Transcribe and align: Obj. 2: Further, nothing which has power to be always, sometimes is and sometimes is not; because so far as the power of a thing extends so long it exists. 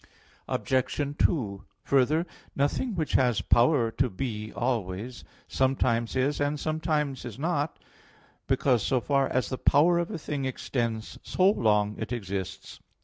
Obj. 0.47 1.15
2: 1.19 1.63
Further, 1.83 2.25
nothing 2.55 2.95
which 2.95 3.13
has 3.13 3.41
power 3.41 3.91
to 3.91 4.09
be 4.09 4.51
always, 4.51 5.23
sometimes 5.47 6.15
is 6.15 6.41
and 6.41 6.59
sometimes 6.59 7.23
is 7.23 7.37
not; 7.37 7.77
because 8.47 8.81
so 8.81 8.99
far 8.99 9.27
as 9.27 9.49
the 9.49 9.59
power 9.59 9.99
of 9.99 10.09
a 10.09 10.17
thing 10.17 10.45
extends 10.45 11.19
so 11.21 11.51
long 11.51 11.97
it 11.99 12.11
exists. 12.11 12.79